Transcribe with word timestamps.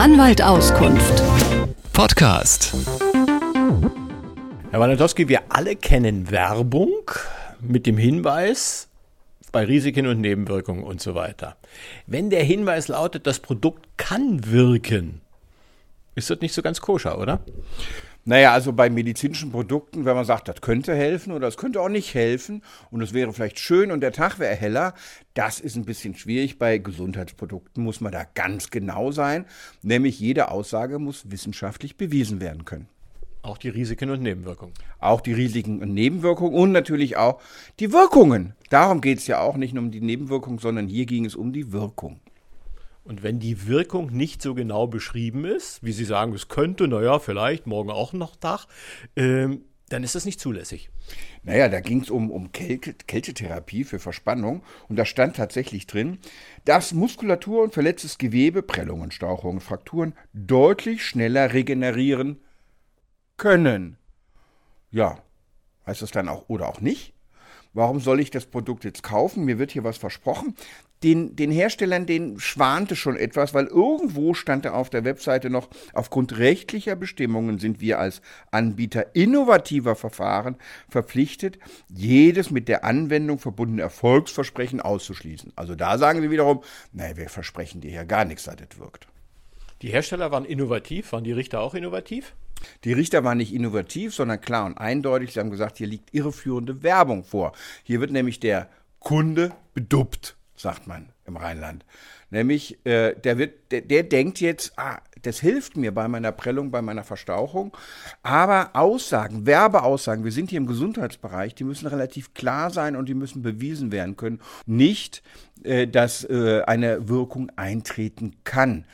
Anwalt 0.00 0.40
Auskunft. 0.42 1.22
Podcast. 1.92 2.74
Herr 4.70 4.80
Wanatowski, 4.80 5.28
wir 5.28 5.42
alle 5.50 5.76
kennen 5.76 6.30
Werbung 6.30 6.90
mit 7.60 7.84
dem 7.84 7.98
Hinweis 7.98 8.88
bei 9.52 9.62
Risiken 9.62 10.06
und 10.06 10.22
Nebenwirkungen 10.22 10.84
und 10.84 11.02
so 11.02 11.14
weiter. 11.14 11.58
Wenn 12.06 12.30
der 12.30 12.42
Hinweis 12.42 12.88
lautet, 12.88 13.26
das 13.26 13.40
Produkt 13.40 13.98
kann 13.98 14.50
wirken, 14.50 15.20
ist 16.14 16.30
das 16.30 16.40
nicht 16.40 16.54
so 16.54 16.62
ganz 16.62 16.80
koscher, 16.80 17.18
oder? 17.18 17.40
Naja, 18.24 18.52
also 18.52 18.72
bei 18.72 18.90
medizinischen 18.90 19.50
Produkten, 19.50 20.04
wenn 20.04 20.14
man 20.14 20.26
sagt, 20.26 20.48
das 20.48 20.60
könnte 20.60 20.94
helfen 20.94 21.32
oder 21.32 21.48
es 21.48 21.56
könnte 21.56 21.80
auch 21.80 21.88
nicht 21.88 22.14
helfen 22.14 22.62
und 22.90 23.00
es 23.00 23.14
wäre 23.14 23.32
vielleicht 23.32 23.58
schön 23.58 23.90
und 23.90 24.00
der 24.00 24.12
Tag 24.12 24.38
wäre 24.38 24.54
heller, 24.54 24.94
das 25.32 25.58
ist 25.58 25.76
ein 25.76 25.86
bisschen 25.86 26.14
schwierig. 26.14 26.58
Bei 26.58 26.76
Gesundheitsprodukten 26.76 27.82
muss 27.82 28.02
man 28.02 28.12
da 28.12 28.24
ganz 28.34 28.70
genau 28.70 29.10
sein, 29.10 29.46
nämlich 29.82 30.20
jede 30.20 30.50
Aussage 30.50 30.98
muss 30.98 31.30
wissenschaftlich 31.30 31.96
bewiesen 31.96 32.40
werden 32.40 32.66
können. 32.66 32.88
Auch 33.42 33.56
die 33.56 33.70
Risiken 33.70 34.10
und 34.10 34.20
Nebenwirkungen. 34.22 34.74
Auch 34.98 35.22
die 35.22 35.32
Risiken 35.32 35.80
und 35.80 35.94
Nebenwirkungen 35.94 36.54
und 36.54 36.72
natürlich 36.72 37.16
auch 37.16 37.40
die 37.78 37.90
Wirkungen. 37.90 38.54
Darum 38.68 39.00
geht 39.00 39.18
es 39.18 39.26
ja 39.28 39.40
auch 39.40 39.56
nicht 39.56 39.72
nur 39.72 39.82
um 39.82 39.90
die 39.90 40.02
Nebenwirkung, 40.02 40.58
sondern 40.58 40.88
hier 40.88 41.06
ging 41.06 41.24
es 41.24 41.34
um 41.34 41.54
die 41.54 41.72
Wirkung. 41.72 42.20
Und 43.10 43.24
wenn 43.24 43.40
die 43.40 43.66
Wirkung 43.66 44.12
nicht 44.12 44.40
so 44.40 44.54
genau 44.54 44.86
beschrieben 44.86 45.44
ist, 45.44 45.82
wie 45.82 45.90
Sie 45.90 46.04
sagen, 46.04 46.32
es 46.32 46.46
könnte, 46.46 46.86
naja, 46.86 47.18
vielleicht 47.18 47.66
morgen 47.66 47.90
auch 47.90 48.12
noch 48.12 48.36
Tag, 48.36 48.66
ähm, 49.16 49.64
dann 49.88 50.04
ist 50.04 50.14
das 50.14 50.26
nicht 50.26 50.38
zulässig. 50.38 50.90
Naja, 51.42 51.68
da 51.68 51.80
ging 51.80 52.02
es 52.02 52.10
um, 52.10 52.30
um 52.30 52.52
Kälte, 52.52 52.94
Kältetherapie 52.94 53.82
für 53.82 53.98
Verspannung 53.98 54.62
und 54.88 54.94
da 54.94 55.04
stand 55.04 55.34
tatsächlich 55.34 55.88
drin, 55.88 56.18
dass 56.64 56.92
Muskulatur 56.92 57.64
und 57.64 57.74
verletztes 57.74 58.16
Gewebe, 58.16 58.62
Prellungen, 58.62 59.10
Stauchungen, 59.10 59.60
Frakturen 59.60 60.14
deutlich 60.32 61.04
schneller 61.04 61.52
regenerieren 61.52 62.38
können. 63.36 63.96
Ja, 64.92 65.18
heißt 65.84 66.02
das 66.02 66.12
dann 66.12 66.28
auch 66.28 66.48
oder 66.48 66.68
auch 66.68 66.80
nicht? 66.80 67.12
Warum 67.72 68.00
soll 68.00 68.20
ich 68.20 68.30
das 68.30 68.46
Produkt 68.46 68.84
jetzt 68.84 69.02
kaufen? 69.02 69.44
Mir 69.44 69.58
wird 69.58 69.70
hier 69.70 69.84
was 69.84 69.96
versprochen. 69.96 70.56
Den, 71.02 71.36
den 71.36 71.50
Herstellern, 71.50 72.04
den 72.04 72.38
schwante 72.38 72.94
schon 72.94 73.16
etwas, 73.16 73.54
weil 73.54 73.66
irgendwo 73.66 74.34
stand 74.34 74.64
da 74.64 74.72
auf 74.72 74.90
der 74.90 75.04
Webseite 75.04 75.48
noch, 75.48 75.68
aufgrund 75.94 76.36
rechtlicher 76.36 76.94
Bestimmungen 76.94 77.58
sind 77.58 77.80
wir 77.80 77.98
als 77.98 78.20
Anbieter 78.50 79.14
innovativer 79.14 79.94
Verfahren 79.94 80.56
verpflichtet, 80.88 81.58
jedes 81.88 82.50
mit 82.50 82.68
der 82.68 82.84
Anwendung 82.84 83.38
verbundene 83.38 83.82
Erfolgsversprechen 83.82 84.80
auszuschließen. 84.80 85.52
Also 85.56 85.74
da 85.74 85.96
sagen 85.96 86.20
sie 86.20 86.30
wiederum, 86.30 86.62
naja, 86.92 87.16
wir 87.16 87.30
versprechen 87.30 87.80
dir 87.80 87.92
ja 87.92 88.04
gar 88.04 88.24
nichts, 88.26 88.44
dass 88.44 88.56
das 88.56 88.78
wirkt. 88.78 89.06
Die 89.80 89.88
Hersteller 89.88 90.30
waren 90.30 90.44
innovativ, 90.44 91.12
waren 91.12 91.24
die 91.24 91.32
Richter 91.32 91.60
auch 91.60 91.74
innovativ? 91.74 92.34
Die 92.84 92.92
Richter 92.92 93.24
waren 93.24 93.38
nicht 93.38 93.54
innovativ, 93.54 94.14
sondern 94.14 94.40
klar 94.40 94.66
und 94.66 94.78
eindeutig. 94.78 95.32
Sie 95.32 95.40
haben 95.40 95.50
gesagt, 95.50 95.78
hier 95.78 95.86
liegt 95.86 96.14
irreführende 96.14 96.82
Werbung 96.82 97.24
vor. 97.24 97.52
Hier 97.82 98.00
wird 98.00 98.10
nämlich 98.10 98.40
der 98.40 98.68
Kunde 98.98 99.52
beduppt, 99.74 100.36
sagt 100.56 100.86
man 100.86 101.10
im 101.26 101.36
Rheinland. 101.36 101.84
Nämlich, 102.30 102.84
äh, 102.86 103.14
der, 103.14 103.38
wird, 103.38 103.72
der, 103.72 103.80
der 103.80 104.04
denkt 104.04 104.40
jetzt, 104.40 104.72
ah, 104.76 105.00
das 105.22 105.40
hilft 105.40 105.76
mir 105.76 105.92
bei 105.92 106.06
meiner 106.06 106.32
Prellung, 106.32 106.70
bei 106.70 106.80
meiner 106.80 107.02
Verstauchung. 107.02 107.76
Aber 108.22 108.70
Aussagen, 108.74 109.46
Werbeaussagen, 109.46 110.24
wir 110.24 110.32
sind 110.32 110.50
hier 110.50 110.58
im 110.58 110.66
Gesundheitsbereich, 110.66 111.54
die 111.54 111.64
müssen 111.64 111.88
relativ 111.88 112.32
klar 112.34 112.70
sein 112.70 112.94
und 112.94 113.08
die 113.08 113.14
müssen 113.14 113.42
bewiesen 113.42 113.90
werden 113.90 114.16
können. 114.16 114.40
Nicht, 114.64 115.22
äh, 115.64 115.88
dass 115.88 116.24
äh, 116.24 116.62
eine 116.66 117.08
Wirkung 117.08 117.50
eintreten 117.56 118.36
kann. 118.44 118.84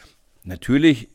Natürlich 0.45 1.11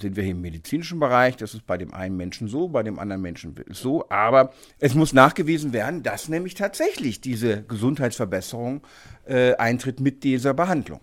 sind 0.00 0.16
wir 0.16 0.22
hier 0.22 0.32
im 0.32 0.40
medizinischen 0.40 0.98
Bereich. 0.98 1.36
Das 1.36 1.54
ist 1.54 1.66
bei 1.66 1.78
dem 1.78 1.94
einen 1.94 2.16
Menschen 2.16 2.48
so, 2.48 2.68
bei 2.68 2.82
dem 2.82 2.98
anderen 2.98 3.22
Menschen 3.22 3.54
so. 3.70 4.08
Aber 4.10 4.52
es 4.78 4.94
muss 4.94 5.12
nachgewiesen 5.12 5.72
werden, 5.72 6.02
dass 6.02 6.28
nämlich 6.28 6.54
tatsächlich 6.54 7.20
diese 7.20 7.62
Gesundheitsverbesserung 7.62 8.82
äh, 9.26 9.54
eintritt 9.54 10.00
mit 10.00 10.24
dieser 10.24 10.54
Behandlung. 10.54 11.00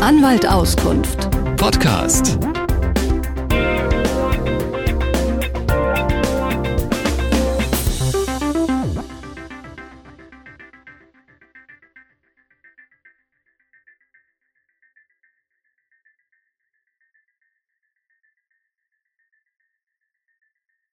Anwalt 0.00 0.46
Auskunft. 0.46 1.28
Podcast. 1.56 2.38